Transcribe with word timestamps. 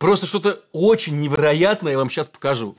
Просто 0.00 0.26
что-то 0.26 0.58
очень 0.72 1.18
невероятное 1.18 1.92
я 1.92 1.98
вам 1.98 2.08
сейчас 2.08 2.26
покажу. 2.26 2.74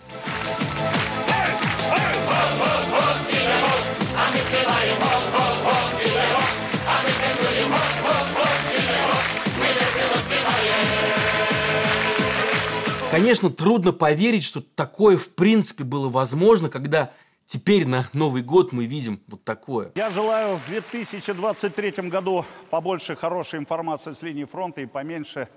Конечно, 13.12 13.52
трудно 13.52 13.92
поверить, 13.92 14.44
что 14.44 14.62
такое 14.62 15.16
в 15.16 15.30
принципе 15.30 15.84
было 15.84 16.10
возможно, 16.10 16.70
когда 16.70 17.14
теперь 17.46 17.86
на 17.86 18.10
Новый 18.14 18.42
год 18.42 18.72
мы 18.72 18.86
видим 18.88 19.22
вот 19.28 19.44
такое. 19.44 19.92
Я 19.94 20.10
желаю 20.10 20.56
в 20.58 20.66
2023 20.66 21.92
году 22.10 22.46
побольше 22.72 23.16
хорошей 23.16 23.60
информации 23.60 24.14
с 24.14 24.24
линии 24.24 24.46
фронта 24.46 24.82
и 24.82 24.88
поменьше 24.88 25.50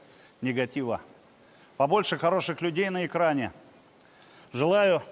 негатива. 0.42 1.00
Побольше 1.76 2.18
хороших 2.18 2.60
людей 2.60 2.90
на 2.90 3.06
экране. 3.06 3.52
Желаю 4.52 5.02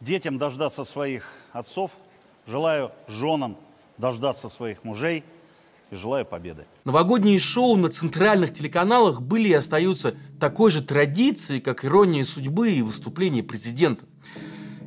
детям 0.00 0.38
дождаться 0.38 0.84
своих 0.84 1.30
отцов. 1.52 1.92
Желаю 2.46 2.90
женам 3.06 3.56
дождаться 3.98 4.48
своих 4.48 4.84
мужей– 4.84 5.24
и 5.90 5.96
желаю 5.96 6.24
победы. 6.24 6.66
Новогодние 6.84 7.38
шоу 7.38 7.76
на 7.76 7.88
центральных 7.88 8.52
телеканалах 8.52 9.20
были 9.20 9.48
и 9.48 9.54
остаются 9.54 10.14
такой 10.38 10.70
же 10.70 10.82
традицией, 10.82 11.60
как 11.60 11.84
«Ирония 11.84 12.24
судьбы» 12.24 12.72
и 12.72 12.82
выступление 12.82 13.42
президента. 13.42 14.04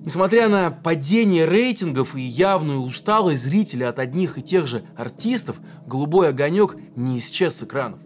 Несмотря 0.05 0.49
на 0.49 0.69
падение 0.69 1.45
рейтингов 1.45 2.15
и 2.15 2.21
явную 2.21 2.81
усталость 2.81 3.43
зрителей 3.43 3.87
от 3.87 3.99
одних 3.99 4.37
и 4.37 4.41
тех 4.41 4.67
же 4.67 4.83
артистов, 4.97 5.57
«Голубой 5.85 6.29
огонек» 6.29 6.75
не 6.95 7.17
исчез 7.17 7.57
с 7.57 7.63
экранов. 7.63 7.99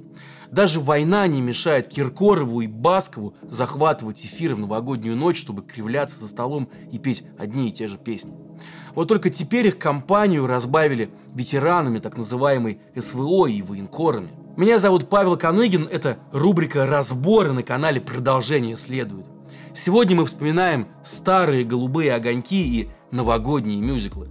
Даже 0.52 0.80
война 0.80 1.28
не 1.28 1.42
мешает 1.42 1.88
Киркорову 1.88 2.62
и 2.62 2.68
Баскову 2.68 3.36
захватывать 3.42 4.26
эфиры 4.26 4.56
в 4.56 4.60
новогоднюю 4.60 5.16
ночь, 5.16 5.40
чтобы 5.40 5.62
кривляться 5.62 6.20
за 6.20 6.28
столом 6.28 6.70
и 6.92 6.98
петь 6.98 7.24
одни 7.38 7.70
и 7.70 7.72
те 7.72 7.88
же 7.88 7.98
песни. 7.98 8.34
Вот 8.96 9.08
только 9.08 9.30
теперь 9.30 9.68
их 9.68 9.78
компанию 9.78 10.48
разбавили 10.48 11.10
ветеранами 11.34 12.00
так 12.00 12.18
называемой 12.18 12.80
СВО 12.98 13.48
и 13.48 13.62
военкорами. 13.62 14.32
Меня 14.56 14.80
зовут 14.80 15.10
Павел 15.10 15.38
Каныгин, 15.38 15.88
это 15.92 16.18
рубрика 16.32 16.88
«Разборы» 16.88 17.52
на 17.52 17.62
канале 17.62 18.02
«Продолжение 18.02 18.76
следует». 18.76 19.26
Сегодня 19.76 20.16
мы 20.16 20.26
вспоминаем 20.26 20.88
старые 21.04 21.64
голубые 21.64 22.16
огоньки 22.16 22.66
и 22.66 22.90
новогодние 23.12 23.80
мюзиклы. 23.80 24.30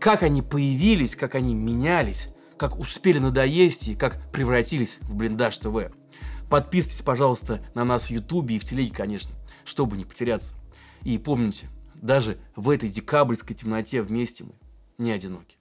Как 0.00 0.22
они 0.22 0.40
появились, 0.40 1.14
как 1.14 1.34
они 1.34 1.54
менялись, 1.54 2.28
как 2.58 2.78
успели 2.78 3.18
надоесть 3.18 3.88
и 3.88 3.94
как 3.94 4.30
превратились 4.32 4.98
в 5.02 5.14
блиндаж 5.14 5.58
ТВ. 5.58 5.92
Подписывайтесь, 6.48 7.02
пожалуйста, 7.02 7.60
на 7.74 7.84
нас 7.84 8.04
в 8.04 8.10
Ютубе 8.10 8.56
и 8.56 8.58
в 8.58 8.64
телеге, 8.64 8.94
конечно, 8.94 9.34
чтобы 9.64 9.96
не 9.96 10.04
потеряться. 10.04 10.54
И 11.02 11.18
помните, 11.18 11.68
даже 11.94 12.38
в 12.54 12.70
этой 12.70 12.88
декабрьской 12.88 13.56
темноте 13.56 14.02
вместе 14.02 14.44
мы 14.44 14.52
не 14.98 15.12
одиноки. 15.12 15.56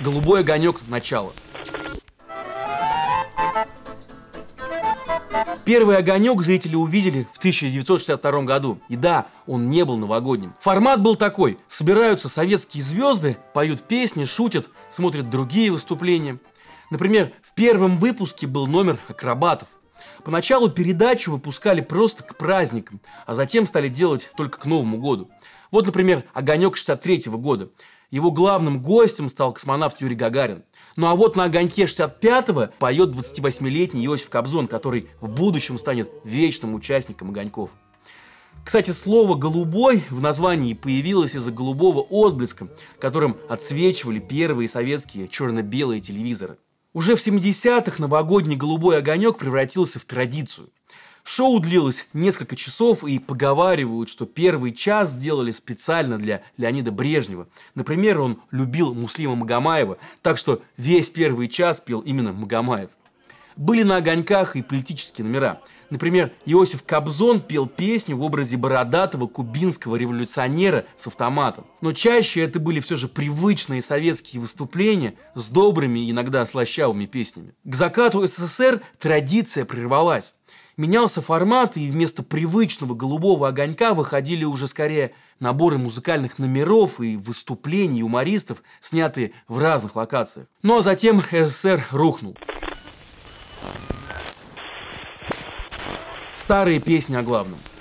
Голубой 0.00 0.40
огонек 0.40 0.82
начало. 0.88 1.32
Первый 5.66 5.96
огонек 5.96 6.40
зрители 6.42 6.76
увидели 6.76 7.26
в 7.32 7.38
1962 7.38 8.42
году. 8.42 8.78
И 8.88 8.94
да, 8.94 9.26
он 9.48 9.68
не 9.68 9.84
был 9.84 9.96
новогодним. 9.96 10.54
Формат 10.60 11.02
был 11.02 11.16
такой. 11.16 11.58
Собираются 11.66 12.28
советские 12.28 12.84
звезды, 12.84 13.36
поют 13.52 13.82
песни, 13.82 14.22
шутят, 14.22 14.70
смотрят 14.88 15.28
другие 15.28 15.72
выступления. 15.72 16.38
Например, 16.92 17.32
в 17.42 17.52
первом 17.52 17.96
выпуске 17.96 18.46
был 18.46 18.68
номер 18.68 19.00
акробатов. 19.08 19.66
Поначалу 20.22 20.70
передачу 20.70 21.32
выпускали 21.32 21.80
просто 21.80 22.22
к 22.22 22.36
праздникам, 22.36 23.00
а 23.26 23.34
затем 23.34 23.66
стали 23.66 23.88
делать 23.88 24.30
только 24.36 24.60
к 24.60 24.66
Новому 24.66 24.98
году. 24.98 25.28
Вот, 25.72 25.84
например, 25.84 26.22
«Огонек» 26.32 26.76
63 26.76 27.24
года. 27.26 27.70
Его 28.10 28.30
главным 28.30 28.80
гостем 28.80 29.28
стал 29.28 29.52
космонавт 29.52 30.00
Юрий 30.00 30.14
Гагарин. 30.14 30.62
Ну 30.96 31.08
а 31.08 31.16
вот 31.16 31.36
на 31.36 31.44
огоньке 31.44 31.84
65-го 31.84 32.68
поет 32.78 33.10
28-летний 33.10 34.06
Иосиф 34.06 34.30
Кобзон, 34.30 34.68
который 34.68 35.08
в 35.20 35.28
будущем 35.28 35.76
станет 35.76 36.10
вечным 36.24 36.74
участником 36.74 37.30
огоньков. 37.30 37.70
Кстати, 38.64 38.90
слово 38.90 39.36
«голубой» 39.36 40.02
в 40.10 40.20
названии 40.20 40.74
появилось 40.74 41.36
из-за 41.36 41.52
голубого 41.52 42.00
отблеска, 42.00 42.68
которым 42.98 43.36
отсвечивали 43.48 44.18
первые 44.18 44.66
советские 44.66 45.28
черно-белые 45.28 46.00
телевизоры. 46.00 46.58
Уже 46.92 47.14
в 47.14 47.24
70-х 47.24 48.00
новогодний 48.00 48.56
голубой 48.56 48.98
огонек 48.98 49.38
превратился 49.38 50.00
в 50.00 50.04
традицию. 50.04 50.70
Шоу 51.28 51.58
длилось 51.58 52.06
несколько 52.12 52.54
часов, 52.54 53.02
и 53.02 53.18
поговаривают, 53.18 54.08
что 54.08 54.26
первый 54.26 54.70
час 54.70 55.10
сделали 55.10 55.50
специально 55.50 56.20
для 56.20 56.42
Леонида 56.56 56.92
Брежнева. 56.92 57.48
Например, 57.74 58.20
он 58.20 58.38
любил 58.52 58.94
Муслима 58.94 59.34
Магомаева, 59.34 59.98
так 60.22 60.38
что 60.38 60.62
весь 60.76 61.10
первый 61.10 61.48
час 61.48 61.80
пел 61.80 61.98
именно 61.98 62.32
Магомаев. 62.32 62.90
Были 63.56 63.82
на 63.82 63.96
огоньках 63.96 64.54
и 64.54 64.62
политические 64.62 65.26
номера. 65.26 65.60
Например, 65.90 66.30
Иосиф 66.44 66.84
Кобзон 66.84 67.40
пел 67.40 67.66
песню 67.66 68.16
в 68.16 68.22
образе 68.22 68.56
бородатого 68.56 69.26
кубинского 69.26 69.96
революционера 69.96 70.84
с 70.94 71.08
автоматом. 71.08 71.66
Но 71.80 71.92
чаще 71.92 72.42
это 72.42 72.60
были 72.60 72.78
все 72.78 72.94
же 72.94 73.08
привычные 73.08 73.82
советские 73.82 74.40
выступления 74.40 75.16
с 75.34 75.48
добрыми, 75.48 76.08
иногда 76.08 76.46
слащавыми 76.46 77.06
песнями. 77.06 77.54
К 77.64 77.74
закату 77.74 78.24
СССР 78.24 78.80
традиция 79.00 79.64
прервалась 79.64 80.34
менялся 80.76 81.22
формат, 81.22 81.76
и 81.76 81.90
вместо 81.90 82.22
привычного 82.22 82.94
голубого 82.94 83.48
огонька 83.48 83.94
выходили 83.94 84.44
уже 84.44 84.68
скорее 84.68 85.12
наборы 85.40 85.78
музыкальных 85.78 86.38
номеров 86.38 87.00
и 87.00 87.16
выступлений 87.16 88.00
юмористов, 88.00 88.62
снятые 88.80 89.32
в 89.48 89.58
разных 89.58 89.96
локациях. 89.96 90.46
Ну 90.62 90.78
а 90.78 90.82
затем 90.82 91.20
СССР 91.20 91.86
рухнул. 91.90 92.36
Старые 96.34 96.80
песни 96.80 97.16
о 97.16 97.22
главном– 97.22 97.58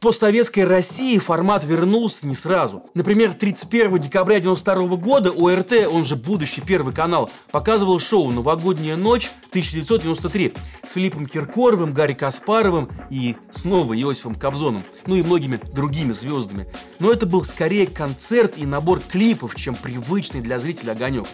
постсоветской 0.00 0.64
России 0.64 1.18
формат 1.18 1.64
вернулся 1.64 2.26
не 2.26 2.34
сразу. 2.34 2.82
Например, 2.94 3.32
31 3.32 3.98
декабря 3.98 4.36
1992 4.36 4.96
года 4.96 5.30
ОРТ, 5.30 5.88
он 5.90 6.04
же 6.04 6.16
будущий 6.16 6.60
Первый 6.60 6.94
канал, 6.94 7.30
показывал 7.50 7.98
шоу 7.98 8.30
«Новогодняя 8.30 8.96
ночь» 8.96 9.30
1993 9.50 10.54
с 10.84 10.92
Филиппом 10.92 11.26
Киркоровым, 11.26 11.92
Гарри 11.92 12.14
Каспаровым 12.14 12.90
и 13.10 13.36
снова 13.50 13.98
Иосифом 13.98 14.34
Кобзоном, 14.34 14.84
ну 15.06 15.16
и 15.16 15.22
многими 15.22 15.60
другими 15.72 16.12
звездами. 16.12 16.66
Но 16.98 17.12
это 17.12 17.26
был 17.26 17.44
скорее 17.44 17.86
концерт 17.86 18.54
и 18.56 18.66
набор 18.66 19.00
клипов, 19.00 19.54
чем 19.54 19.74
привычный 19.74 20.40
для 20.40 20.58
зрителя 20.58 20.92
огонек. 20.92 21.26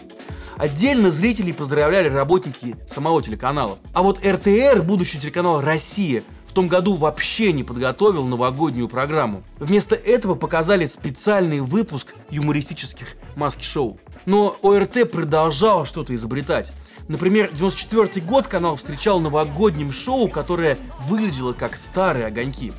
Отдельно 0.57 1.09
зрителей 1.09 1.53
поздравляли 1.53 2.09
работники 2.09 2.75
самого 2.87 3.21
телеканала. 3.21 3.79
А 3.93 4.03
вот 4.03 4.19
РТР, 4.23 4.83
будущий 4.83 5.19
телеканал 5.19 5.61
«Россия», 5.61 6.23
в 6.53 6.55
том 6.55 6.67
году 6.67 6.93
вообще 6.93 7.51
не 7.51 7.63
подготовил 7.63 8.27
новогоднюю 8.27 8.87
программу. 8.87 9.41
Вместо 9.57 9.95
этого 9.95 10.35
показали 10.35 10.85
специальный 10.85 11.61
выпуск 11.61 12.13
юмористических 12.29 13.15
маски-шоу. 13.35 13.97
Но 14.27 14.55
ОРТ 14.61 15.11
продолжал 15.11 15.83
что-то 15.87 16.13
изобретать. 16.13 16.71
Например, 17.07 17.49
94 17.51 18.23
год 18.23 18.45
канал 18.45 18.75
встречал 18.75 19.19
новогодним 19.19 19.91
шоу, 19.91 20.29
которое 20.29 20.77
выглядело 21.07 21.53
как 21.53 21.75
старые 21.75 22.27
огоньки. 22.27 22.71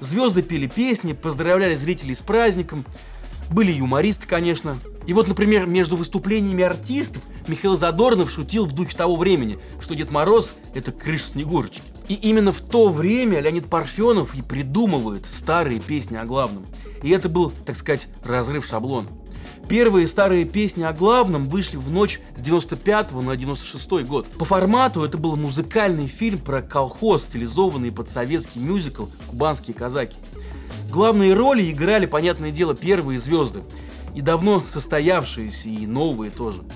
Звезды 0.00 0.42
пели 0.42 0.66
песни, 0.66 1.14
поздравляли 1.14 1.74
зрителей 1.74 2.14
с 2.14 2.20
праздником. 2.20 2.84
Были 3.52 3.72
юмористы, 3.72 4.26
конечно. 4.26 4.78
И 5.06 5.12
вот, 5.12 5.28
например, 5.28 5.66
между 5.66 5.96
выступлениями 5.96 6.64
артистов 6.64 7.22
Михаил 7.46 7.76
Задорнов 7.76 8.30
шутил 8.30 8.64
в 8.66 8.72
духе 8.72 8.96
того 8.96 9.14
времени, 9.14 9.58
что 9.80 9.94
Дед 9.94 10.10
Мороз– 10.10 10.54
это 10.74 10.90
крыша 10.90 11.28
Снегурочки. 11.28 11.82
И 12.08 12.14
именно 12.14 12.52
в 12.52 12.60
то 12.60 12.88
время 12.88 13.40
Леонид 13.40 13.66
Парфенов 13.66 14.34
и 14.34 14.42
придумывает 14.42 15.26
старые 15.26 15.80
песни 15.80 16.16
о 16.16 16.24
главном. 16.24 16.64
И 17.02 17.10
это 17.10 17.28
был, 17.28 17.52
так 17.66 17.76
сказать, 17.76 18.08
разрыв 18.24 18.64
шаблона. 18.66 19.08
Первые 19.68 20.06
старые 20.06 20.44
песни 20.44 20.82
о 20.82 20.92
главном 20.92 21.48
вышли 21.48 21.76
в 21.76 21.90
ночь 21.92 22.20
с 22.36 22.42
95 22.42 23.12
на 23.12 23.36
96 23.36 24.04
год. 24.04 24.26
По 24.38 24.44
формату 24.44 25.04
это 25.04 25.18
был 25.18 25.36
музыкальный 25.36 26.06
фильм 26.06 26.40
про 26.40 26.62
колхоз, 26.62 27.24
стилизованный 27.24 27.92
под 27.92 28.08
советский 28.08 28.60
мюзикл 28.60 29.06
«Кубанские 29.28 29.74
казаки». 29.74 30.16
Главные 30.92 31.34
роли 31.34 31.70
играли, 31.70 32.06
понятное 32.06 32.52
дело, 32.52 32.76
первые 32.76 33.18
звезды. 33.18 33.62
И 34.14 34.20
давно 34.20 34.62
состоявшиеся, 34.64 35.68
и 35.68 35.86
новые 35.86 36.30
тоже– 36.30 36.62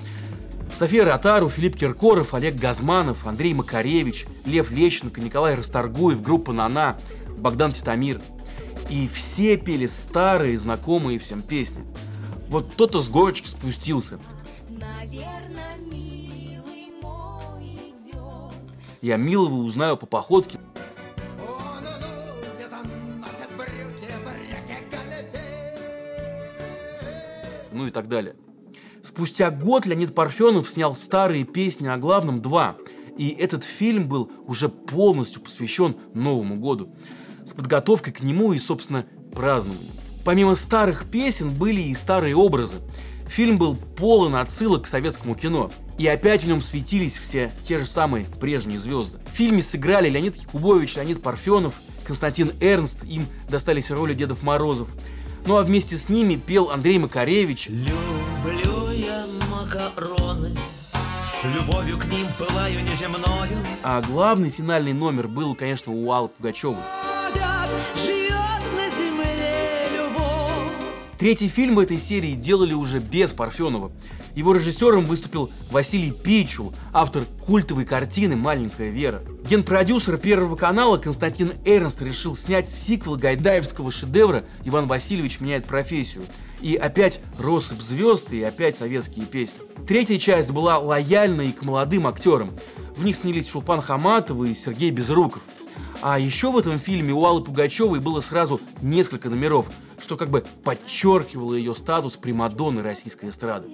София 0.77 1.05
Ротару, 1.05 1.49
Филипп 1.49 1.75
Киркоров, 1.75 2.35
Олег 2.35 2.53
Газманов, 2.53 3.25
Андрей 3.25 3.55
Макаревич, 3.55 4.27
Лев 4.45 4.69
Лещенко, 4.69 5.19
Николай 5.19 5.55
Расторгуев, 5.55 6.21
группа 6.21 6.53
«Нана», 6.53 6.97
Богдан 7.35 7.71
Титамир. 7.71 8.21
И 8.87 9.07
все 9.07 9.57
пели 9.57 9.87
старые, 9.87 10.55
знакомые 10.55 11.17
всем 11.17 11.41
песни. 11.41 11.83
Вот 12.49 12.69
кто-то 12.71 12.99
с 12.99 13.09
горочки 13.09 13.47
спустился. 13.47 14.19
Наверное, 14.69 15.77
милый 15.91 16.91
мой 17.01 17.63
идет. 17.89 18.53
Я 19.01 19.17
милого 19.17 19.55
узнаю 19.55 19.97
по 19.97 20.05
походке. 20.05 20.59
Ну 27.77 27.85
и 27.85 27.91
так 27.91 28.07
далее. 28.07 28.35
Спустя 29.03 29.51
год 29.51 29.85
Леонид 29.85 30.15
Парфенов 30.15 30.67
снял 30.67 30.95
старые 30.95 31.43
песни 31.43 31.87
о 31.87 31.97
главном 31.97 32.41
2. 32.41 32.75
И 33.19 33.29
этот 33.29 33.63
фильм 33.63 34.07
был 34.07 34.31
уже 34.47 34.67
полностью 34.67 35.43
посвящен 35.43 35.95
Новому 36.15 36.55
году. 36.55 36.95
С 37.45 37.53
подготовкой 37.53 38.13
к 38.13 38.21
нему 38.21 38.53
и, 38.53 38.57
собственно, 38.57 39.05
празднованием. 39.31 39.91
Помимо 40.25 40.55
старых 40.55 41.05
песен 41.05 41.51
были 41.51 41.81
и 41.81 41.93
старые 41.93 42.35
образы. 42.35 42.77
Фильм 43.27 43.59
был 43.59 43.75
полон 43.75 44.35
отсылок 44.35 44.85
к 44.85 44.87
советскому 44.87 45.35
кино. 45.35 45.69
И 45.99 46.07
опять 46.07 46.45
в 46.45 46.47
нем 46.47 46.61
светились 46.61 47.15
все 47.15 47.51
те 47.61 47.77
же 47.77 47.85
самые 47.85 48.25
прежние 48.25 48.79
звезды. 48.79 49.19
В 49.31 49.35
фильме 49.35 49.61
сыграли 49.61 50.09
Леонид 50.09 50.35
Якубович, 50.35 50.95
Леонид 50.95 51.21
Парфенов, 51.21 51.75
Константин 52.07 52.53
Эрнст, 52.59 53.03
им 53.03 53.27
достались 53.49 53.91
роли 53.91 54.15
Дедов 54.15 54.41
Морозов. 54.41 54.89
Ну 55.47 55.55
а 55.55 55.63
вместе 55.63 55.95
с 55.95 56.09
ними 56.09 56.35
пел 56.35 56.71
Андрей 56.71 56.97
Макаревич. 56.99 57.69
Люблю 57.69 58.91
я 58.91 59.25
макароны, 59.49 60.51
любовью 61.41 61.97
к 61.97 62.05
ним 62.07 62.25
пылаю 62.37 62.83
неземною. 62.83 63.57
А 63.81 64.01
главный 64.01 64.49
финальный 64.49 64.91
номер 64.91 65.29
был, 65.29 65.55
конечно, 65.55 65.93
у 65.93 66.11
Аллы 66.11 66.27
Пугачевой. 66.27 66.83
Третий 71.17 71.47
фильм 71.47 71.79
этой 71.79 71.97
серии 71.97 72.35
делали 72.35 72.73
уже 72.73 72.99
без 72.99 73.33
Парфенова. 73.33 73.91
Его 74.35 74.53
режиссером 74.53 75.05
выступил 75.05 75.49
Василий 75.71 76.11
Пичул, 76.11 76.75
автор 76.93 77.23
культовой 77.43 77.85
картины 77.85 78.35
«Маленькая 78.35 78.89
Вера». 78.89 79.23
Генпродюсер 79.49 80.17
Первого 80.17 80.55
канала 80.55 80.97
Константин 80.97 81.53
Эрнст 81.65 82.03
решил 82.03 82.35
снять 82.35 82.69
сиквел 82.69 83.15
гайдаевского 83.15 83.91
шедевра 83.91 84.43
«Иван 84.63 84.87
Васильевич 84.87 85.39
меняет 85.39 85.65
профессию». 85.65 86.23
И 86.61 86.75
опять 86.75 87.19
россыпь 87.39 87.81
звезд, 87.81 88.31
и 88.31 88.43
опять 88.43 88.75
советские 88.75 89.25
песни. 89.25 89.59
Третья 89.87 90.19
часть 90.19 90.51
была 90.51 90.77
лояльной 90.77 91.51
к 91.51 91.63
молодым 91.63 92.05
актерам. 92.05 92.51
В 92.95 93.03
них 93.03 93.15
снялись 93.15 93.47
Шулпан 93.47 93.81
Хаматова 93.81 94.43
и 94.43 94.53
Сергей 94.53 94.91
Безруков. 94.91 95.41
А 96.01 96.19
еще 96.19 96.51
в 96.51 96.57
этом 96.57 96.79
фильме 96.79 97.13
у 97.13 97.25
Аллы 97.25 97.43
Пугачевой 97.43 97.99
было 97.99 98.19
сразу 98.19 98.59
несколько 98.81 99.29
номеров, 99.29 99.69
что 99.99 100.15
как 100.15 100.29
бы 100.29 100.43
подчеркивало 100.63 101.55
ее 101.55 101.75
статус 101.75 102.17
Примадонны 102.17 102.81
российской 102.81 103.29
эстрады. 103.29 103.69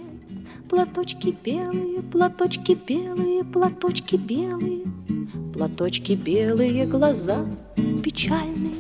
Платочки 0.69 1.37
белые, 1.43 2.01
платочки 2.01 2.73
белые, 2.73 3.43
платочки 3.43 4.15
белые, 4.15 4.85
платочки 5.53 6.13
белые, 6.13 6.85
глаза 6.85 7.45
печальные. 8.03 8.72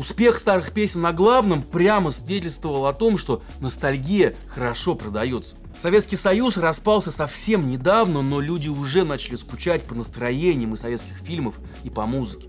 Успех 0.00 0.38
старых 0.38 0.72
песен 0.72 1.02
на 1.02 1.12
главном 1.12 1.62
прямо 1.62 2.10
свидетельствовал 2.10 2.86
о 2.86 2.94
том, 2.94 3.18
что 3.18 3.42
ностальгия 3.60 4.34
хорошо 4.46 4.94
продается. 4.94 5.56
Советский 5.78 6.16
Союз 6.16 6.56
распался 6.56 7.10
совсем 7.10 7.68
недавно, 7.68 8.22
но 8.22 8.40
люди 8.40 8.68
уже 8.68 9.04
начали 9.04 9.34
скучать 9.34 9.82
по 9.82 9.94
настроениям 9.94 10.72
и 10.72 10.78
советских 10.78 11.18
фильмов 11.18 11.56
и 11.84 11.90
по 11.90 12.06
музыке. 12.06 12.48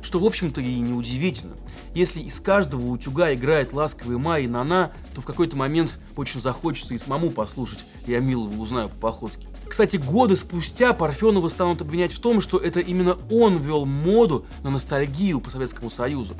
Что, 0.00 0.20
в 0.20 0.24
общем-то, 0.24 0.60
и 0.60 0.78
неудивительно. 0.78 1.56
Если 1.92 2.20
из 2.20 2.38
каждого 2.38 2.86
утюга 2.86 3.34
играет 3.34 3.72
«Ласковый 3.72 4.18
май» 4.18 4.44
и 4.44 4.46
«Нана», 4.46 4.92
то 5.12 5.22
в 5.22 5.26
какой-то 5.26 5.56
момент 5.56 5.98
очень 6.14 6.40
захочется 6.40 6.94
и 6.94 6.98
самому 6.98 7.32
послушать 7.32 7.84
«Я 8.06 8.20
милого 8.20 8.62
узнаю 8.62 8.88
по 8.90 9.08
походке». 9.08 9.48
Кстати, 9.66 9.96
годы 9.96 10.36
спустя 10.36 10.92
Парфенова 10.92 11.48
станут 11.48 11.80
обвинять 11.80 12.12
в 12.12 12.20
том, 12.20 12.40
что 12.40 12.58
это 12.58 12.78
именно 12.78 13.16
он 13.30 13.56
ввел 13.56 13.86
моду 13.86 14.46
на 14.62 14.70
ностальгию 14.70 15.40
по 15.40 15.50
Советскому 15.50 15.90
Союзу. 15.90 16.36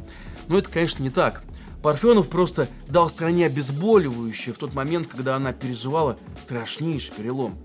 Но 0.48 0.58
это, 0.58 0.70
конечно, 0.70 1.02
не 1.02 1.10
так. 1.10 1.42
Парфенов 1.82 2.28
просто 2.28 2.68
дал 2.88 3.10
стране 3.10 3.46
обезболивающее 3.46 4.54
в 4.54 4.58
тот 4.58 4.72
момент, 4.74 5.08
когда 5.08 5.34
она 5.36 5.52
переживала 5.52 6.16
страшнейший 6.38 7.14
перелом. 7.14 7.56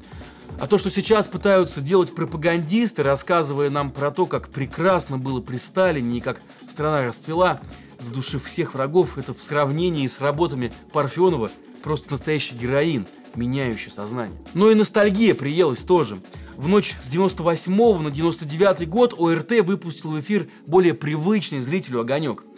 А 0.59 0.65
то, 0.65 0.79
что 0.79 0.89
сейчас 0.89 1.27
пытаются 1.27 1.81
делать 1.81 2.15
пропагандисты, 2.15 3.03
рассказывая 3.03 3.69
нам 3.69 3.91
про 3.91 4.09
то, 4.09 4.25
как 4.25 4.49
прекрасно 4.49 5.19
было 5.19 5.39
при 5.39 5.57
Сталине 5.57 6.17
и 6.17 6.21
как 6.21 6.41
страна 6.67 7.05
расцвела, 7.05 7.59
задушив 7.99 8.43
всех 8.43 8.73
врагов, 8.73 9.19
это 9.19 9.33
в 9.33 9.41
сравнении 9.41 10.07
с 10.07 10.19
работами 10.19 10.71
Парфенова 10.93 11.51
просто 11.83 12.11
настоящий 12.11 12.55
героин, 12.55 13.05
меняющий 13.37 13.91
сознание. 13.91 14.37
Но 14.53 14.69
и 14.69 14.75
ностальгия 14.75 15.33
приелась 15.35 15.83
тоже. 15.83 16.17
В 16.55 16.67
ночь 16.67 16.95
с 17.03 17.09
98 17.09 18.01
на 18.01 18.11
99 18.11 18.89
год 18.89 19.13
ОРТ 19.17 19.61
выпустил 19.61 20.11
в 20.11 20.19
эфир 20.19 20.49
более 20.65 20.93
привычный 20.93 21.59
зрителю 21.61 22.01
огонек– 22.01 22.43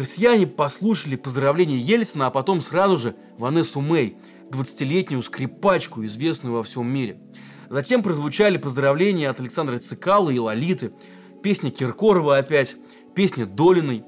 Россияне 0.00 0.46
послушали 0.46 1.16
поздравления 1.16 1.76
Ельцина, 1.76 2.28
а 2.28 2.30
потом 2.30 2.62
сразу 2.62 2.96
же 2.96 3.16
Ванессу 3.36 3.82
Мэй, 3.82 4.16
20-летнюю 4.50 5.22
скрипачку, 5.22 6.04
известную 6.06 6.54
во 6.56 6.62
всем 6.62 6.88
мире. 6.88 7.20
Затем 7.68 8.02
прозвучали 8.02 8.56
поздравления 8.56 9.28
от 9.28 9.40
Александра 9.40 9.76
Цикала 9.76 10.30
и 10.30 10.38
Лолиты, 10.38 10.92
песня 11.42 11.70
Киркорова 11.70 12.38
опять, 12.38 12.76
песня 13.14 13.44
Долиной. 13.44 14.02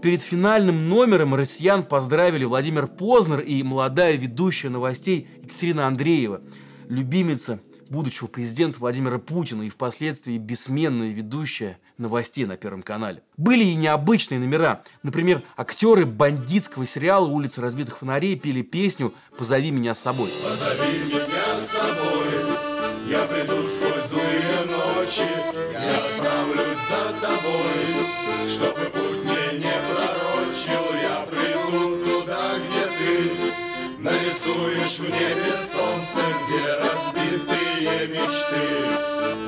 Перед 0.00 0.22
финальным 0.22 0.88
номером 0.88 1.34
россиян 1.34 1.82
поздравили 1.82 2.44
Владимир 2.44 2.86
Познер 2.86 3.40
и 3.40 3.64
молодая 3.64 4.16
ведущая 4.16 4.68
новостей 4.68 5.26
Екатерина 5.42 5.88
Андреева, 5.88 6.40
любимица 6.88 7.60
будущего 7.88 8.28
президента 8.28 8.78
Владимира 8.78 9.18
Путина 9.18 9.62
и 9.62 9.70
впоследствии 9.70 10.38
бессменная 10.38 11.10
ведущая 11.10 11.78
новостей 11.96 12.46
на 12.46 12.56
Первом 12.56 12.82
канале. 12.82 13.22
Были 13.36 13.64
и 13.64 13.74
необычные 13.74 14.38
номера. 14.38 14.84
Например, 15.02 15.42
актеры 15.56 16.06
бандитского 16.06 16.84
сериала 16.84 17.26
«Улица 17.26 17.60
разбитых 17.60 17.98
фонарей» 17.98 18.38
пели 18.38 18.62
песню 18.62 19.12
«Позови 19.36 19.72
меня 19.72 19.94
с 19.94 19.98
собой». 19.98 20.30
Позови 20.44 20.98
меня 21.06 21.58
с 21.58 21.70
собой, 21.70 22.28
я 23.10 23.24
приду 23.24 23.64
сквозь 23.64 24.10
злые 24.10 24.64
ночи, 24.66 25.26
я 25.72 25.96
отправлюсь 25.96 26.78
за 26.88 27.20
тобой, 27.20 28.52
чтобы 28.52 29.07
пророчил, 30.68 30.94
я 31.00 31.26
приду 31.26 32.04
туда, 32.04 32.58
где 32.58 32.84
ты 32.98 34.02
нарисуешь 34.02 34.98
в 34.98 35.04
небе 35.04 35.52
солнце, 35.72 36.20
где 36.46 36.62
разбитые 36.74 38.08
мечты 38.08 38.66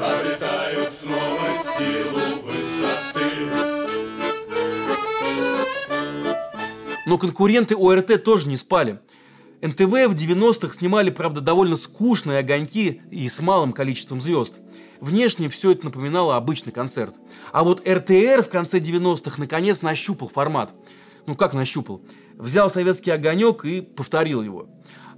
обретают 0.02 0.94
снова 0.94 1.49
силу 1.78 2.21
Но 7.06 7.18
конкуренты 7.18 7.75
ОРТ 7.75 8.23
тоже 8.23 8.47
не 8.49 8.56
спали. 8.56 9.00
НТВ 9.62 9.80
в 9.80 10.14
90-х 10.14 10.73
снимали, 10.73 11.11
правда, 11.11 11.40
довольно 11.40 11.75
скучные 11.75 12.38
огоньки 12.38 13.02
и 13.11 13.28
с 13.28 13.40
малым 13.40 13.73
количеством 13.73 14.21
звезд. 14.21 14.61
Внешне 15.00 15.49
все 15.49 15.73
это 15.73 15.87
напоминало 15.87 16.37
обычный 16.37 16.73
концерт. 16.73 17.16
А 17.52 17.64
вот 17.64 17.87
РТР 17.87 18.42
в 18.42 18.49
конце 18.49 18.78
90-х 18.78 19.40
наконец 19.40 19.83
нащупал 19.83 20.28
формат. 20.28 20.73
Ну 21.26 21.34
как 21.34 21.54
нащупал? 21.54 22.02
Взял 22.36 22.70
советский 22.70 23.10
огонек 23.10 23.64
и 23.64 23.80
повторил 23.80 24.42
его. 24.42 24.68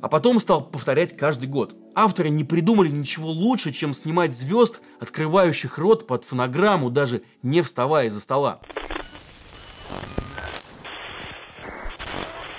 А 0.00 0.08
потом 0.08 0.40
стал 0.40 0.64
повторять 0.64 1.16
каждый 1.16 1.48
год. 1.48 1.76
Авторы 1.94 2.28
не 2.28 2.42
придумали 2.42 2.88
ничего 2.88 3.30
лучше, 3.30 3.72
чем 3.72 3.94
снимать 3.94 4.34
звезд, 4.34 4.82
открывающих 5.00 5.78
рот 5.78 6.06
под 6.06 6.24
фонограмму, 6.24 6.90
даже 6.90 7.22
не 7.42 7.62
вставая 7.62 8.06
из-за 8.06 8.20
стола. 8.20 8.60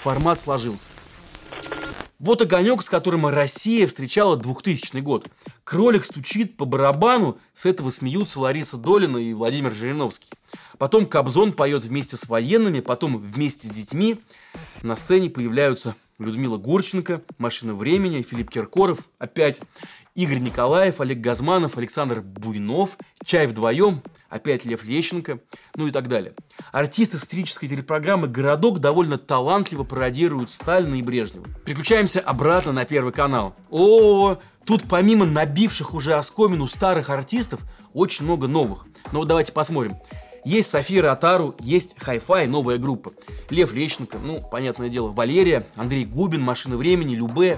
формат 0.04 0.40
сложился. 0.40 0.93
Вот 2.24 2.42
огонек, 2.42 2.82
с 2.82 2.88
которым 2.88 3.28
Россия 3.28 3.86
встречала 3.86 4.38
2000 4.38 4.98
год. 5.02 5.28
Кролик 5.66 6.06
стучит 6.06 6.56
по 6.56 6.64
барабану, 6.64 7.38
с 7.54 7.66
этого 7.66 7.90
смеются 7.90 8.40
Лариса 8.40 8.78
Долина 8.78 9.18
и 9.18 9.34
Владимир 9.34 9.74
Жириновский. 9.74 10.30
Потом 10.78 11.06
Кобзон 11.06 11.52
поет 11.52 11.84
вместе 11.84 12.16
с 12.16 12.30
военными, 12.30 12.80
потом 12.80 13.18
вместе 13.18 13.68
с 13.68 13.72
детьми. 13.72 14.22
На 14.84 14.96
сцене 14.96 15.30
появляются 15.30 15.98
Людмила 16.18 16.56
Гурченко, 16.56 17.22
Машина 17.40 17.76
времени, 17.76 18.22
Филипп 18.22 18.52
Киркоров, 18.52 19.00
опять 19.20 19.62
Игорь 20.16 20.38
Николаев, 20.38 21.02
Олег 21.02 21.22
Газманов, 21.22 21.80
Александр 21.80 22.22
Буйнов, 22.22 22.98
Чай 23.26 23.48
вдвоем, 23.48 24.04
опять 24.30 24.64
Лев 24.64 24.84
Лещенко, 24.84 25.40
ну 25.76 25.88
и 25.88 25.92
так 25.92 26.08
далее. 26.08 26.34
Артисты 26.72 27.18
сатирической 27.18 27.68
телепрограммы 27.68 28.28
«Городок» 28.28 28.78
довольно 28.78 29.18
талантливо 29.18 29.84
пародируют 29.84 30.52
Сталина 30.52 30.94
и 30.94 31.02
Брежнева. 31.02 31.48
Переключаемся 31.66 32.20
обратно 32.20 32.72
на 32.74 32.86
Первый 32.86 33.12
канал. 33.12 33.56
О, 33.72 34.38
тут 34.66 34.84
помимо 34.88 35.26
набивших 35.26 35.96
уже 35.96 36.14
оскомину 36.14 36.68
старых 36.68 37.10
артистов, 37.10 37.62
очень 37.94 38.26
много 38.26 38.48
новых. 38.48 38.86
Но 39.14 39.20
вот 39.20 39.28
давайте 39.28 39.52
посмотрим. 39.52 39.96
Есть 40.46 40.70
София 40.70 41.02
Ротару, 41.02 41.56
есть 41.60 41.96
Hi-Fi, 41.98 42.48
новая 42.48 42.78
группа. 42.78 43.14
Лев 43.50 43.74
Лещенко, 43.74 44.20
ну, 44.20 44.42
понятное 44.42 44.90
дело, 44.90 45.08
Валерия, 45.08 45.66
Андрей 45.76 46.06
Губин, 46.06 46.42
Машина 46.42 46.78
времени, 46.78 47.16
Любе, 47.16 47.58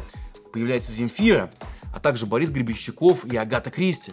появляется 0.54 0.94
Земфира, 0.94 1.52
а 1.95 2.01
также 2.01 2.27
Борис 2.27 2.51
Гребенщиков 2.51 3.25
и 3.25 3.37
Агата 3.37 3.71
Кристи. 3.71 4.13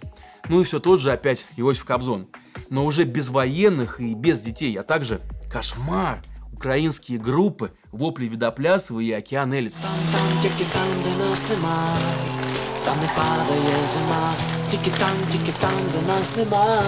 Ну 0.50 0.62
и 0.62 0.64
все 0.64 0.80
тот 0.80 1.02
же 1.02 1.12
опять 1.12 1.48
Иосиф 1.58 1.86
Кобзон. 1.86 2.28
Но 2.70 2.86
уже 2.86 3.04
без 3.04 3.30
военных 3.30 4.00
и 4.00 4.14
без 4.14 4.40
детей, 4.40 4.76
а 4.76 4.84
также 4.84 5.20
кошмар – 5.52 6.32
українські 6.58 7.18
групи 7.18 7.70
Воплі 7.92 8.30
Відоплясова 8.30 9.02
і 9.02 9.18
Океан 9.18 9.54
Еліс. 9.54 9.74
Там, 9.74 9.92
там, 10.12 10.42
тільки 10.42 10.72
там, 10.74 10.88
де 11.04 11.30
нас 11.30 11.44
нема, 11.50 11.98
там 12.86 12.98
не 13.02 13.10
падає 13.16 13.78
зима, 13.94 14.34
тільки 14.72 15.00
там, 15.00 15.12
тільки 15.32 15.52
там, 15.60 15.72
де 15.94 16.08
нас 16.08 16.36
нема. 16.36 16.84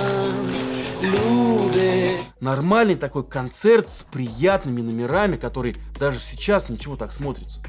Люди. 1.01 2.17
Нормальный 2.41 2.95
такой 2.95 3.23
концерт 3.23 3.87
с 3.87 4.01
приятными 4.01 4.81
номерами, 4.81 5.37
который 5.37 5.77
даже 5.97 6.19
сейчас 6.19 6.69
ничего 6.69 6.97
так 6.97 7.13
смотрится. 7.13 7.61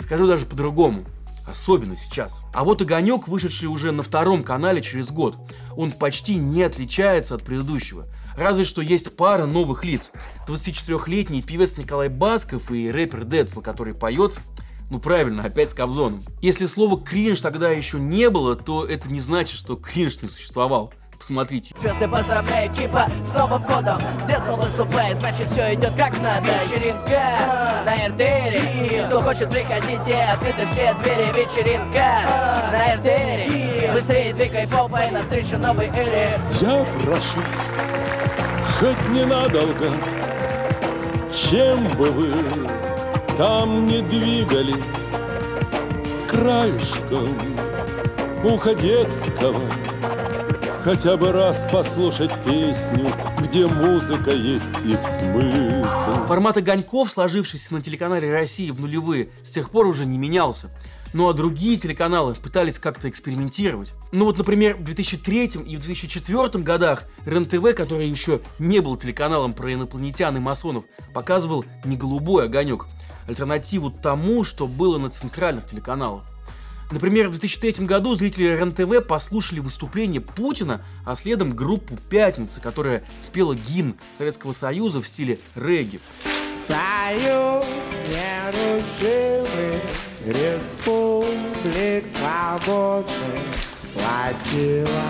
Скажу 0.00 0.26
даже 0.26 0.46
по-другому. 0.46 1.04
Особенно 1.47 1.95
сейчас. 1.95 2.41
А 2.53 2.63
вот 2.63 2.81
«Огонек», 2.81 3.27
вышедший 3.27 3.67
уже 3.67 3.91
на 3.91 4.03
втором 4.03 4.43
канале 4.43 4.81
через 4.81 5.11
год, 5.11 5.37
он 5.75 5.91
почти 5.91 6.35
не 6.35 6.63
отличается 6.63 7.35
от 7.35 7.43
предыдущего. 7.43 8.07
Разве 8.35 8.63
что 8.63 8.81
есть 8.81 9.15
пара 9.15 9.45
новых 9.45 9.85
лиц. 9.85 10.11
24-летний 10.47 11.41
певец 11.41 11.77
Николай 11.77 12.09
Басков 12.09 12.71
и 12.71 12.91
рэпер 12.91 13.23
Децл, 13.23 13.61
который 13.61 13.93
поет 13.93 14.39
ну 14.91 14.99
правильно, 14.99 15.43
опять 15.43 15.71
с 15.71 15.73
Кобзоном. 15.73 16.23
Если 16.41 16.65
слова 16.65 17.01
кринж 17.01 17.41
тогда 17.41 17.71
еще 17.71 17.99
не 17.99 18.29
было, 18.29 18.55
то 18.55 18.85
это 18.85 19.11
не 19.11 19.19
значит, 19.19 19.57
что 19.57 19.75
кринж 19.75 20.21
не 20.21 20.27
существовал. 20.27 20.93
Посмотрите. 21.17 21.75
Звезды 21.79 22.07
поздравляют 22.07 22.77
Чипа 22.77 23.07
с 23.29 23.33
Новым 23.33 23.63
годом. 23.63 23.99
Децл 24.27 24.55
выступает, 24.55 25.17
значит 25.19 25.49
все 25.51 25.73
идет 25.73 25.93
как 25.95 26.19
надо. 26.21 26.47
Вечеринка 26.63 27.21
на 27.85 28.07
РДРе. 28.07 29.05
Кто 29.07 29.21
хочет, 29.21 29.49
приходите, 29.49 30.15
открыты 30.33 30.67
все 30.67 30.93
двери. 30.95 31.27
Вечеринка 31.33 32.21
на 32.71 32.95
РДРе. 32.95 33.91
Быстрее 33.93 34.33
двигай 34.33 34.67
попой 34.67 35.11
навстречу 35.11 35.57
новой 35.57 35.87
эре. 35.87 36.39
Я 36.59 36.85
прошу 37.03 37.41
хоть 38.79 39.09
ненадолго, 39.09 39.93
чем 41.33 41.87
бы 41.95 42.11
вы 42.11 42.33
там 43.37 43.85
не 43.87 44.01
двигали 44.01 44.75
краешком 46.27 47.29
уходецкого, 48.43 49.61
хотя 50.85 51.17
бы 51.17 51.31
раз 51.31 51.57
послушать 51.71 52.29
песню, 52.45 53.11
где 53.41 53.65
музыка 53.65 54.29
есть 54.29 54.65
и 54.85 54.93
смысл. 54.93 56.27
Формат 56.27 56.57
огоньков, 56.57 57.09
сложившийся 57.09 57.73
на 57.73 57.81
телеканале 57.81 58.31
России 58.31 58.69
в 58.69 58.79
нулевые, 58.79 59.29
с 59.41 59.49
тех 59.49 59.71
пор 59.71 59.87
уже 59.87 60.05
не 60.05 60.19
менялся. 60.19 60.69
Ну 61.11 61.27
а 61.27 61.33
другие 61.33 61.77
телеканалы 61.77 62.35
пытались 62.35 62.77
как-то 62.77 63.09
экспериментировать. 63.09 63.93
Ну 64.11 64.25
вот, 64.25 64.37
например, 64.37 64.75
в 64.75 64.83
2003 64.83 65.45
и 65.65 65.75
в 65.75 65.79
2004 65.79 66.63
годах 66.63 67.05
РЕН-ТВ, 67.25 67.75
который 67.75 68.07
еще 68.07 68.41
не 68.59 68.79
был 68.79 68.95
телеканалом 68.95 69.53
про 69.53 69.73
инопланетян 69.73 70.37
и 70.37 70.39
масонов, 70.39 70.83
показывал 71.15 71.65
не 71.83 71.97
голубой 71.97 72.45
огонек, 72.45 72.85
альтернативу 73.27 73.89
тому, 73.89 74.43
что 74.43 74.67
было 74.67 74.99
на 74.99 75.09
центральных 75.09 75.65
телеканалах. 75.65 76.25
Например, 76.91 77.27
в 77.27 77.31
2003 77.31 77.85
году 77.85 78.15
зрители 78.15 78.45
РЕН-ТВ 78.45 79.07
послушали 79.07 79.59
выступление 79.59 80.21
Путина, 80.21 80.85
а 81.05 81.15
следом 81.15 81.55
группу 81.55 81.97
«Пятница», 82.09 82.61
которая 82.61 83.03
спела 83.19 83.55
гимн 83.55 83.95
Советского 84.13 84.51
Союза 84.51 85.01
в 85.01 85.07
стиле 85.07 85.39
регги. 85.55 85.99
Союз 86.67 87.65
нерушимый, 88.09 89.81
республик 90.25 92.05
свободных 92.15 93.09
сплотила 93.95 95.03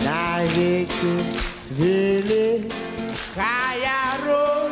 навеки 0.00 1.24
великая 1.70 2.70
Родина. 4.24 4.70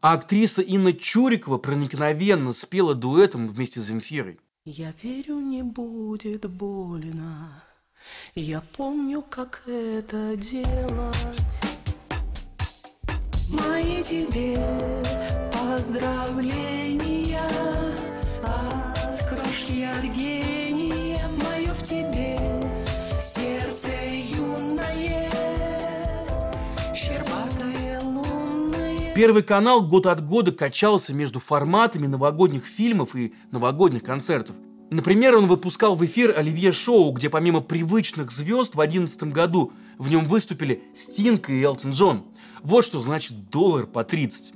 А 0.00 0.14
актриса 0.14 0.62
Инна 0.62 0.92
Чурикова 0.92 1.58
проникновенно 1.58 2.52
спела 2.52 2.94
дуэтом 2.94 3.48
вместе 3.48 3.80
с 3.80 3.84
Земфирой. 3.84 4.38
Я 4.66 4.92
верю, 5.02 5.40
не 5.40 5.62
будет 5.62 6.44
больно. 6.44 7.64
Я 8.34 8.60
помню, 8.76 9.22
как 9.22 9.62
это 9.66 10.36
делать. 10.36 11.60
Мои 13.48 14.02
тебе 14.02 14.58
поздравления 15.50 17.40
от 18.42 19.22
крошки 19.30 19.82
от 19.84 20.04
гения 20.14 21.16
мое 21.42 21.72
в 21.72 21.82
тебе 21.82 22.38
сердце 23.18 23.88
Первый 29.20 29.42
канал 29.42 29.82
год 29.82 30.06
от 30.06 30.26
года 30.26 30.50
качался 30.50 31.12
между 31.12 31.40
форматами 31.40 32.06
новогодних 32.06 32.64
фильмов 32.64 33.14
и 33.14 33.34
новогодних 33.50 34.02
концертов. 34.02 34.56
Например, 34.88 35.36
он 35.36 35.46
выпускал 35.46 35.94
в 35.94 36.02
эфир 36.06 36.32
Оливье 36.38 36.72
Шоу, 36.72 37.12
где 37.12 37.28
помимо 37.28 37.60
привычных 37.60 38.30
звезд 38.30 38.70
в 38.72 38.76
2011 38.76 39.24
году 39.24 39.74
в 39.98 40.08
нем 40.08 40.26
выступили 40.26 40.84
Стинг 40.94 41.50
и 41.50 41.62
Элтон 41.62 41.90
Джон. 41.90 42.24
Вот 42.62 42.82
что 42.82 42.98
значит 43.00 43.50
доллар 43.50 43.86
по 43.86 44.04
30. 44.04 44.54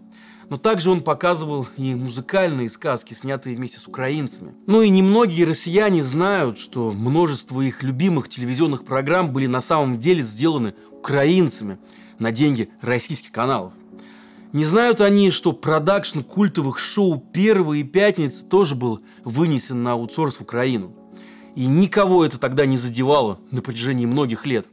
Но 0.49 0.57
также 0.57 0.91
он 0.91 1.03
показывал 1.03 1.69
и 1.77 1.95
музыкальные 1.95 2.71
сказки, 2.71 3.13
снятые 3.13 3.57
вместе 3.57 3.79
с 3.79 3.87
украинцами. 3.87 4.55
Ну 4.67 4.81
и 4.81 4.89
немногие 4.89 5.47
россияне 5.47 6.03
знают, 6.03 6.59
что 6.59 6.91
множество 6.93 7.61
их 7.61 7.83
любимых 7.83 8.31
телевизионных 8.31 8.87
программ 8.87 9.31
были 9.31 9.47
на 9.47 9.61
самом 9.61 9.99
деле 9.99 10.23
сделаны 10.23 10.73
украинцами 10.91 11.77
на 12.19 12.33
деньги 12.33 12.71
российских 12.81 13.31
каналов. 13.31 13.75
Не 14.55 14.65
знают 14.65 15.01
они, 15.01 15.33
что 15.33 15.53
продакшн 15.53 16.21
культовых 16.21 16.79
шоу 16.79 17.19
«Первый» 17.19 17.81
и 17.81 17.83
«Пятница» 17.83 18.45
тоже 18.45 18.77
был 18.77 19.01
вынесен 19.25 19.83
на 19.83 19.95
аутсорс 19.95 20.37
в 20.37 20.43
Украину. 20.43 20.95
И 21.57 21.67
никого 21.67 22.25
это 22.25 22.39
тогда 22.39 22.65
не 22.65 22.77
задевало 22.77 23.41
на 23.51 23.63
протяжении 23.63 24.07
многих 24.07 24.47
лет. 24.47 24.69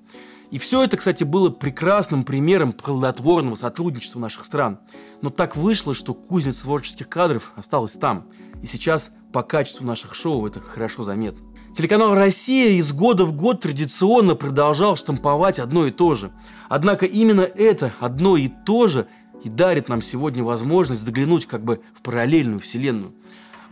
И 0.51 0.59
все 0.59 0.83
это, 0.83 0.97
кстати, 0.97 1.23
было 1.23 1.49
прекрасным 1.49 2.25
примером 2.25 2.73
плодотворного 2.73 3.55
сотрудничества 3.55 4.19
наших 4.19 4.45
стран. 4.45 4.77
Но 5.23 5.31
так 5.31 5.57
вышло, 5.57 5.95
что 5.95 6.13
кузница 6.13 6.61
творческих 6.61 7.09
кадров 7.09 7.51
осталась 7.55 7.93
там. 7.93 8.27
И 8.61 8.67
сейчас 8.67 9.09
по 9.33 9.41
качеству 9.41 9.83
наших 9.83 10.13
шоу 10.13 10.45
это 10.45 10.59
хорошо 10.59 11.01
заметно. 11.01 11.41
Телеканал 11.73 12.13
«Россия» 12.13 12.73
из 12.73 12.91
года 12.93 13.25
в 13.25 13.31
год 13.31 13.61
традиционно 13.61 14.35
продолжал 14.35 14.95
штамповать 14.95 15.57
одно 15.57 15.87
и 15.87 15.91
то 15.91 16.13
же. 16.13 16.31
Однако 16.69 17.07
именно 17.07 17.41
это 17.41 17.93
одно 17.99 18.37
и 18.37 18.47
то 18.47 18.87
же 18.87 19.07
и 19.43 19.49
дарит 19.49 19.89
нам 19.89 20.01
сегодня 20.01 20.43
возможность 20.43 21.03
заглянуть 21.03 21.45
как 21.45 21.63
бы 21.63 21.81
в 21.95 22.01
параллельную 22.01 22.59
вселенную. 22.59 23.13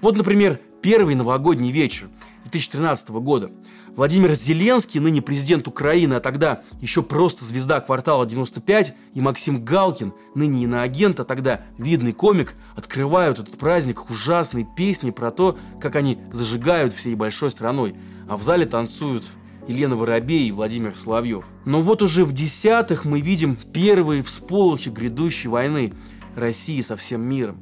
Вот, 0.01 0.17
например, 0.17 0.59
первый 0.81 1.15
новогодний 1.15 1.71
вечер 1.71 2.07
2013 2.43 3.09
года. 3.09 3.51
Владимир 3.95 4.33
Зеленский, 4.33 4.99
ныне 4.99 5.21
президент 5.21 5.67
Украины, 5.67 6.13
а 6.13 6.19
тогда 6.19 6.61
еще 6.79 7.03
просто 7.03 7.43
звезда 7.43 7.81
квартала 7.81 8.25
95, 8.25 8.95
и 9.13 9.21
Максим 9.21 9.65
Галкин, 9.65 10.13
ныне 10.35 10.63
иноагент, 10.63 11.19
а 11.19 11.25
тогда 11.25 11.65
видный 11.77 12.13
комик, 12.13 12.55
открывают 12.75 13.39
этот 13.39 13.57
праздник 13.57 14.09
ужасной 14.09 14.65
песней 14.77 15.11
про 15.11 15.31
то, 15.31 15.57
как 15.81 15.95
они 15.95 16.19
зажигают 16.31 16.93
всей 16.93 17.15
большой 17.15 17.51
страной, 17.51 17.95
а 18.29 18.37
в 18.37 18.43
зале 18.43 18.65
танцуют 18.65 19.25
Елена 19.69 19.95
Воробей 19.95 20.47
и 20.47 20.51
Владимир 20.51 20.95
Соловьев. 20.95 21.45
Но 21.63 21.81
вот 21.81 22.01
уже 22.01 22.25
в 22.25 22.31
десятых 22.31 23.05
мы 23.05 23.21
видим 23.21 23.55
первые 23.55 24.23
всполохи 24.23 24.89
грядущей 24.89 25.47
войны 25.47 25.93
России 26.35 26.81
со 26.81 26.97
всем 26.97 27.21
миром. 27.21 27.59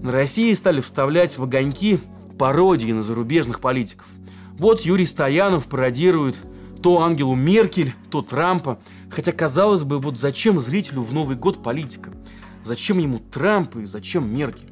На 0.00 0.12
России 0.12 0.52
стали 0.54 0.80
вставлять 0.80 1.36
в 1.36 1.42
огоньки 1.42 1.98
пародии 2.38 2.92
на 2.92 3.02
зарубежных 3.02 3.58
политиков. 3.58 4.06
Вот 4.58 4.82
Юрий 4.82 5.06
Стоянов 5.06 5.66
пародирует 5.66 6.38
то 6.84 7.02
Ангелу 7.02 7.34
Меркель, 7.34 7.94
то 8.10 8.22
Трампа. 8.22 8.80
Хотя, 9.10 9.32
казалось 9.32 9.82
бы, 9.82 9.98
вот 9.98 10.18
зачем 10.18 10.60
зрителю 10.60 11.02
в 11.02 11.12
Новый 11.12 11.34
год 11.34 11.64
политика? 11.64 12.12
Зачем 12.62 12.98
ему 12.98 13.18
Трамп 13.18 13.74
и 13.74 13.84
зачем 13.84 14.32
Меркель? 14.32 14.70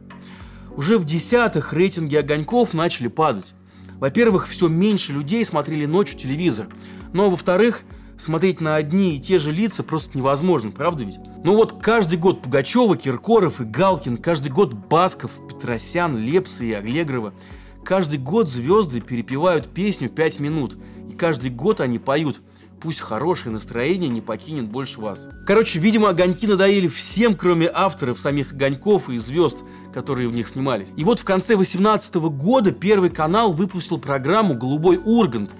Уже 0.76 0.97
в 0.97 1.04
десятых 1.04 1.73
рейтинги 1.73 2.14
огоньков 2.14 2.73
начали 2.73 3.08
падать. 3.08 3.54
Во-первых, 4.00 4.49
все 4.49 4.69
меньше 4.69 5.12
людей 5.12 5.45
смотрели 5.45 5.87
ночью 5.87 6.19
телевизор. 6.19 6.69
А 7.12 7.17
во-вторых, 7.17 7.83
смотреть 8.17 8.61
на 8.61 8.76
одни 8.76 9.17
и 9.17 9.21
те 9.21 9.38
же 9.38 9.52
лица 9.52 9.83
просто 9.83 10.17
невозможно, 10.17 10.71
правда 10.71 11.05
ведь? 11.05 11.19
Ну 11.45 11.57
вот 11.57 11.83
каждый 11.83 12.19
год 12.19 12.43
Пугачева, 12.43 12.97
Киркоров 12.97 13.61
и 13.61 13.64
Галкин, 13.64 14.19
каждый 14.19 14.50
год 14.50 14.75
Басков, 14.75 15.33
Петросян, 15.49 16.17
Лепса 16.17 16.64
и 16.64 16.73
Оглегрова– 16.73 17.35
Каждый 17.88 18.19
год 18.19 18.50
звезды 18.50 19.00
перепевают 19.00 19.73
песню 19.73 20.11
пять 20.11 20.40
минут, 20.40 20.76
и 21.11 21.14
каждый 21.14 21.50
год 21.50 21.81
они 21.81 21.99
поют 21.99 22.43
Пусть 22.81 23.00
хорошее 23.00 23.52
настроение 23.52 24.09
не 24.09 24.21
покинет 24.21 24.69
больше 24.69 25.00
вас. 25.00 25.26
Короче, 25.47 25.78
видимо, 25.81 26.11
огоньки 26.11 26.47
надоели 26.47 26.87
всем, 26.87 27.35
кроме 27.35 27.69
авторов 27.73 28.21
самих 28.21 28.52
огоньков 28.52 29.11
и 29.11 29.19
звезд, 29.19 29.64
которые 29.92 30.28
в 30.28 30.33
них 30.33 30.49
снимались. 30.49 30.92
И 30.97 31.04
вот 31.04 31.21
в 31.21 31.25
конце 31.25 31.57
18 31.57 32.14
года 32.16 32.73
Первый 32.73 33.11
канал 33.11 33.52
выпустил 33.52 33.99
программу 33.99 34.54
«Голубой 34.54 35.00
Ургант». 35.02 35.52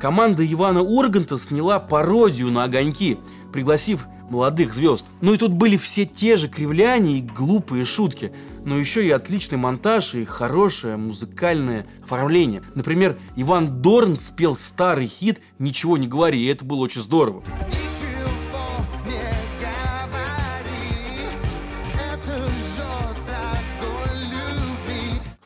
Команда 0.00 0.44
Ивана 0.50 0.82
Урганта 0.82 1.38
сняла 1.38 1.78
пародию 1.78 2.50
на 2.50 2.64
огоньки, 2.64 3.18
пригласив 3.52 4.06
молодых 4.30 4.74
звезд. 4.74 5.06
Ну 5.20 5.34
и 5.34 5.38
тут 5.38 5.52
были 5.52 5.76
все 5.76 6.04
те 6.04 6.36
же 6.36 6.48
кривляния 6.48 7.18
и 7.18 7.22
глупые 7.22 7.84
шутки, 7.84 8.32
но 8.64 8.76
еще 8.76 9.06
и 9.06 9.10
отличный 9.10 9.58
монтаж 9.58 10.14
и 10.14 10.24
хорошее 10.24 10.96
музыкальное 10.96 11.86
оформление. 12.04 12.62
Например, 12.74 13.16
Иван 13.36 13.80
Дорн 13.80 14.16
спел 14.16 14.54
старый 14.54 15.06
хит 15.06 15.40
«Ничего 15.58 15.96
не 15.96 16.08
говори», 16.08 16.42
и 16.42 16.46
это 16.46 16.64
было 16.64 16.80
очень 16.80 17.00
здорово. 17.00 17.42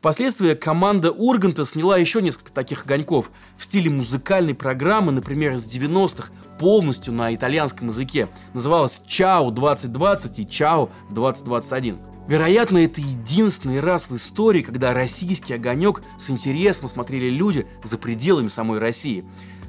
Впоследствии 0.00 0.54
команда 0.54 1.12
Урганта 1.12 1.66
сняла 1.66 1.98
еще 1.98 2.22
несколько 2.22 2.50
таких 2.54 2.86
огоньков 2.86 3.30
в 3.58 3.66
стиле 3.66 3.90
музыкальной 3.90 4.54
программы, 4.54 5.12
например, 5.12 5.52
из 5.52 5.66
90-х, 5.66 6.32
полностью 6.58 7.12
на 7.12 7.34
итальянском 7.34 7.88
языке. 7.88 8.30
Называлась 8.54 9.02
«Чао 9.06 9.50
2020» 9.50 10.40
и 10.40 10.48
«Чао 10.48 10.88
2021». 11.10 11.98
Вероятно, 12.28 12.78
это 12.78 13.02
единственный 13.02 13.80
раз 13.80 14.08
в 14.08 14.16
истории, 14.16 14.62
когда 14.62 14.94
российский 14.94 15.52
огонек 15.52 16.00
с 16.16 16.30
интересом 16.30 16.88
смотрели 16.88 17.28
люди 17.28 17.66
за 17.84 17.98
пределами 17.98 18.48
самой 18.48 18.78
России. 18.78 19.26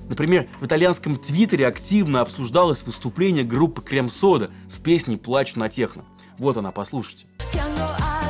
Например, 0.08 0.48
в 0.62 0.66
итальянском 0.66 1.18
твиттере 1.18 1.68
активно 1.68 2.22
обсуждалось 2.22 2.84
выступление 2.84 3.44
группы 3.44 3.82
Крем-Сода 3.82 4.50
с 4.70 4.80
песней 4.80 5.18
«Плачу 5.18 5.60
на 5.60 5.68
техно». 5.68 6.06
Вот 6.38 6.56
она, 6.56 6.72
послушайте. 6.72 7.28
Piango 7.52 7.82
al 7.82 7.98
tecno, 7.98 8.21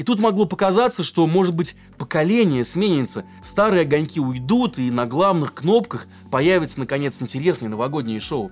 И 0.00 0.02
тут 0.02 0.18
могло 0.18 0.46
показаться, 0.46 1.02
что, 1.02 1.26
может 1.26 1.54
быть, 1.54 1.76
поколение 1.98 2.64
сменится, 2.64 3.26
старые 3.42 3.82
огоньки 3.82 4.18
уйдут, 4.18 4.78
и 4.78 4.90
на 4.90 5.04
главных 5.04 5.52
кнопках 5.52 6.06
появится, 6.30 6.80
наконец, 6.80 7.20
интересное 7.20 7.68
новогоднее 7.68 8.18
шоу. 8.18 8.50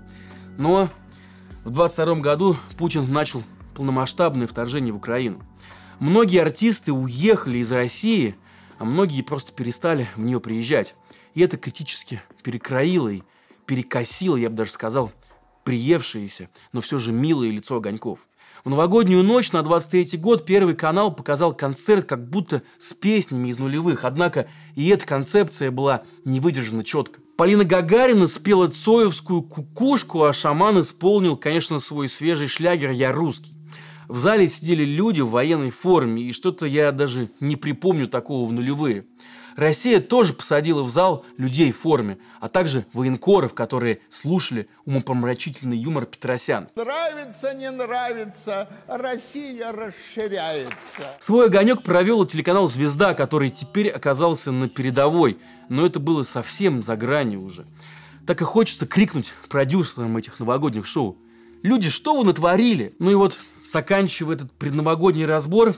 Но 0.59 0.91
в 1.65 1.71
22 1.71 2.17
году 2.17 2.59
Путин 2.77 3.11
начал 3.11 3.45
полномасштабное 3.75 4.47
вторжение 4.47 4.93
в 4.93 4.97
Украину. 4.97 5.43
Многие 6.01 6.43
артисты 6.43 6.93
уехали 6.93 7.57
из 7.57 7.73
России, 7.73 8.37
а 8.79 8.85
многие 8.85 9.23
просто 9.23 9.55
перестали 9.55 10.07
в 10.17 10.21
нее 10.21 10.41
приезжать. 10.41 10.97
И 11.33 11.41
это 11.41 11.57
критически 11.57 12.21
перекроило 12.43 13.09
и 13.09 13.23
перекосило, 13.65 14.37
я 14.37 14.51
бы 14.51 14.57
даже 14.57 14.73
сказал, 14.73 15.13
приевшееся, 15.65 16.51
но 16.73 16.83
все 16.83 16.99
же 16.99 17.11
милое 17.11 17.49
лицо 17.49 17.77
огоньков. 17.77 18.29
В 18.65 18.71
новогоднюю 18.71 19.23
ночь 19.23 19.53
на 19.53 19.63
23 19.63 20.19
год 20.19 20.45
Первый 20.45 20.75
канал 20.75 21.15
показал 21.15 21.55
концерт 21.55 22.07
как 22.07 22.29
будто 22.29 22.63
с 22.79 22.93
песнями 22.95 23.49
из 23.49 23.59
нулевых, 23.59 24.05
однако 24.05 24.49
и 24.75 24.89
эта 24.89 25.07
концепция 25.07 25.71
была 25.71 26.03
не 26.25 26.41
выдержана 26.41 26.85
четко. 26.85 27.21
Полина 27.37 27.65
Гагарина 27.65 28.27
спела 28.27 28.69
цоевскую 28.69 29.43
кукушку, 29.43 30.25
а 30.25 30.33
шаман 30.33 30.81
исполнил, 30.81 31.37
конечно, 31.37 31.79
свой 31.79 32.09
свежий 32.09 32.49
шлягер 32.49 32.91
«Я 32.91 33.13
русский». 33.13 33.55
В 34.09 34.19
зале 34.19 34.49
сидели 34.49 34.85
люди 34.85 35.21
в 35.21 35.31
военной 35.31 35.71
форме, 35.71 36.23
и 36.23 36.33
что-то 36.33 36.67
я 36.67 36.93
даже 36.93 37.31
не 37.41 37.57
припомню 37.57 38.09
такого 38.09 38.49
в 38.49 38.53
нулевые. 38.53 39.05
Россия 39.59 40.01
тоже 40.01 40.35
посадила 40.35 40.85
в 40.85 40.89
зал 40.89 41.27
людей 41.37 41.73
в 41.73 41.81
форме, 41.81 42.19
а 42.39 42.49
также 42.49 42.87
военкоров, 42.93 43.55
которые 43.55 43.99
слушали 44.09 44.69
умопомрачительный 44.85 45.77
юмор 45.77 46.07
Петросян. 46.07 46.69
Нравится, 46.77 47.53
не 47.55 47.69
нравится, 47.69 48.69
Россия 48.87 49.73
расширяется. 49.73 51.03
Свой 51.19 51.47
огонек 51.47 51.83
провел 51.83 52.23
и 52.23 52.29
телеканал 52.29 52.69
«Звезда», 52.69 53.15
который 53.15 53.51
теперь 53.51 53.89
оказался 53.89 54.53
на 54.53 54.69
передовой, 54.69 55.39
но 55.69 55.85
это 55.85 55.99
было 55.99 56.23
совсем 56.23 56.85
за 56.85 56.95
гранью 56.95 57.43
уже. 57.43 57.67
Так 58.29 58.41
и 58.41 58.45
хочется 58.45 58.87
крикнуть 58.87 59.35
продюсерам 59.49 60.17
этих 60.17 60.39
новогодних 60.39 60.87
шоу. 60.87 61.19
Люди, 61.65 61.91
что 61.91 62.15
вы 62.15 62.25
натворили? 62.25 62.95
Ну 63.01 63.11
и 63.11 63.15
вот, 63.17 63.41
заканчивая 63.67 64.37
этот 64.37 64.53
предновогодний 64.53 65.27
разбор, 65.27 65.75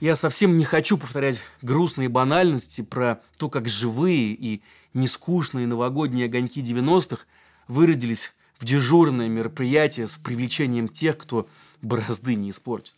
я 0.00 0.14
совсем 0.14 0.56
не 0.56 0.64
хочу 0.64 0.96
повторять 0.96 1.42
грустные 1.62 2.08
банальности 2.08 2.82
про 2.82 3.20
то, 3.38 3.48
как 3.48 3.68
живые 3.68 4.32
и 4.32 4.62
нескучные 4.94 5.66
новогодние 5.66 6.26
огоньки 6.26 6.62
90-х 6.62 7.24
выродились 7.66 8.32
в 8.58 8.64
дежурное 8.64 9.28
мероприятие 9.28 10.06
с 10.06 10.18
привлечением 10.18 10.88
тех, 10.88 11.18
кто 11.18 11.48
борозды 11.82 12.34
не 12.34 12.50
испортит. 12.50 12.94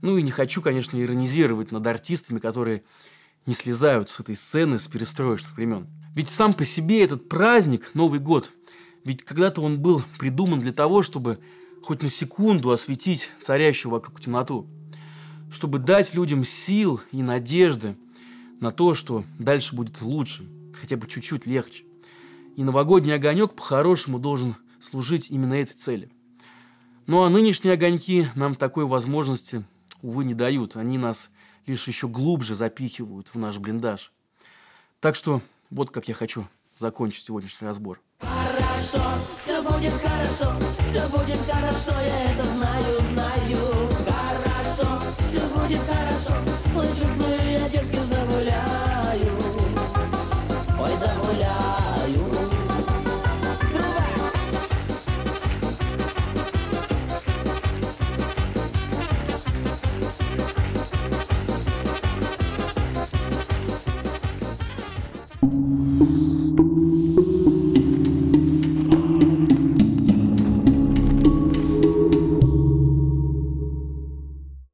Ну 0.00 0.16
и 0.16 0.22
не 0.22 0.30
хочу, 0.30 0.60
конечно, 0.62 1.00
иронизировать 1.00 1.70
над 1.70 1.86
артистами, 1.86 2.38
которые 2.38 2.82
не 3.46 3.54
слезают 3.54 4.08
с 4.08 4.20
этой 4.20 4.36
сцены 4.36 4.78
с 4.78 4.88
перестроечных 4.88 5.56
времен. 5.56 5.86
Ведь 6.14 6.28
сам 6.28 6.54
по 6.54 6.64
себе 6.64 7.02
этот 7.02 7.28
праздник, 7.28 7.90
Новый 7.94 8.20
год, 8.20 8.52
ведь 9.04 9.24
когда-то 9.24 9.62
он 9.62 9.80
был 9.80 10.02
придуман 10.18 10.60
для 10.60 10.72
того, 10.72 11.02
чтобы 11.02 11.38
хоть 11.82 12.02
на 12.02 12.08
секунду 12.08 12.70
осветить 12.70 13.30
царящую 13.40 13.92
вокруг 13.92 14.20
темноту, 14.20 14.68
чтобы 15.52 15.78
дать 15.78 16.14
людям 16.14 16.44
сил 16.44 17.00
и 17.12 17.22
надежды 17.22 17.94
на 18.58 18.72
то, 18.72 18.94
что 18.94 19.24
дальше 19.38 19.76
будет 19.76 20.00
лучше, 20.00 20.48
хотя 20.80 20.96
бы 20.96 21.06
чуть-чуть 21.06 21.46
легче. 21.46 21.84
И 22.56 22.64
новогодний 22.64 23.14
огонек 23.14 23.52
по-хорошему 23.54 24.18
должен 24.18 24.56
служить 24.80 25.30
именно 25.30 25.54
этой 25.54 25.74
цели. 25.74 26.10
Ну 27.06 27.22
а 27.22 27.28
нынешние 27.28 27.74
огоньки 27.74 28.28
нам 28.34 28.54
такой 28.54 28.86
возможности, 28.86 29.64
увы, 30.00 30.24
не 30.24 30.34
дают. 30.34 30.76
Они 30.76 30.96
нас 30.96 31.30
лишь 31.66 31.86
еще 31.86 32.08
глубже 32.08 32.54
запихивают 32.54 33.28
в 33.28 33.38
наш 33.38 33.58
блиндаж. 33.58 34.12
Так 35.00 35.14
что 35.14 35.42
вот 35.70 35.90
как 35.90 36.08
я 36.08 36.14
хочу 36.14 36.48
закончить 36.78 37.24
сегодняшний 37.24 37.66
разбор. 37.66 38.00
Хорошо, 38.20 39.04
все 39.42 39.62
будет 39.62 39.92
хорошо, 39.92 40.56
все 40.88 41.08
будет 41.08 41.38
хорошо, 41.46 42.00
я 42.00 42.32
это 42.32 42.44
знаю. 42.44 43.11